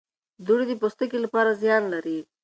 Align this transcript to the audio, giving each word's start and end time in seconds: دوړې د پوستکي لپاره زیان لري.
دوړې 0.45 0.65
د 0.67 0.73
پوستکي 0.81 1.17
لپاره 1.25 1.57
زیان 1.61 1.83
لري. 1.93 2.17